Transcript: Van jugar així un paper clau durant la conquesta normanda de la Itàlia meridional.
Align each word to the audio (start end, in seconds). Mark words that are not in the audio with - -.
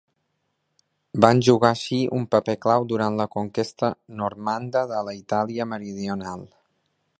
Van 1.25 1.41
jugar 1.47 1.69
així 1.73 1.99
un 2.21 2.25
paper 2.35 2.55
clau 2.65 2.87
durant 2.93 3.19
la 3.21 3.29
conquesta 3.37 3.93
normanda 4.23 4.85
de 4.95 5.05
la 5.11 5.17
Itàlia 5.21 5.71
meridional. 5.75 6.47